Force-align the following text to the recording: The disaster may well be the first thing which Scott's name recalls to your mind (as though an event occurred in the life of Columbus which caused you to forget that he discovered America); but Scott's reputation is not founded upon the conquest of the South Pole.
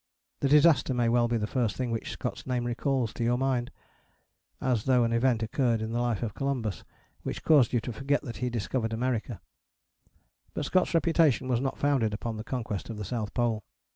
The 0.39 0.49
disaster 0.49 0.95
may 0.95 1.09
well 1.09 1.27
be 1.27 1.37
the 1.37 1.45
first 1.45 1.75
thing 1.75 1.91
which 1.91 2.09
Scott's 2.09 2.47
name 2.47 2.65
recalls 2.65 3.13
to 3.13 3.23
your 3.23 3.37
mind 3.37 3.69
(as 4.59 4.85
though 4.85 5.03
an 5.03 5.13
event 5.13 5.43
occurred 5.43 5.79
in 5.79 5.91
the 5.91 6.01
life 6.01 6.23
of 6.23 6.33
Columbus 6.33 6.83
which 7.21 7.43
caused 7.43 7.71
you 7.71 7.79
to 7.81 7.93
forget 7.93 8.23
that 8.23 8.37
he 8.37 8.49
discovered 8.49 8.93
America); 8.93 9.39
but 10.55 10.65
Scott's 10.65 10.95
reputation 10.95 11.51
is 11.51 11.61
not 11.61 11.77
founded 11.77 12.15
upon 12.15 12.37
the 12.37 12.43
conquest 12.43 12.89
of 12.89 12.97
the 12.97 13.05
South 13.05 13.31
Pole. 13.35 13.63